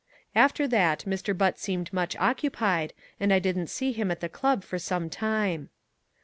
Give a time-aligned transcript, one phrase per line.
[0.33, 1.37] After that Mr.
[1.37, 5.69] Butt seemed much occupied and I didn't see him at the club for some time.